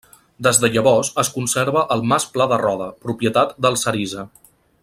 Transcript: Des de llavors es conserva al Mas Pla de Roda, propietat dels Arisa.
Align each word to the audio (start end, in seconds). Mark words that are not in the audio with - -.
Des 0.45 0.59
de 0.61 0.69
llavors 0.75 1.11
es 1.23 1.29
conserva 1.35 1.83
al 1.97 2.03
Mas 2.13 2.27
Pla 2.37 2.49
de 2.55 2.61
Roda, 2.65 2.91
propietat 3.07 3.57
dels 3.67 3.89
Arisa. 3.93 4.29